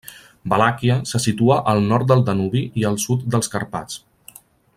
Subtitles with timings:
[0.53, 4.03] Valàquia se situa al nord del Danubi i al sud dels Carpats.